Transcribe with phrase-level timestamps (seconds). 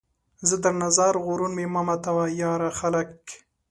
[0.47, 2.69] زه درنه ځار، غرور مې مه ماتوه، یاره!
[2.79, 3.11] خلک